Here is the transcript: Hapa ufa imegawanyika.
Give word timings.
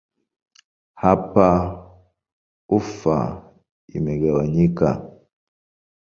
Hapa 1.01 1.47
ufa 2.77 3.17
imegawanyika. 3.97 4.89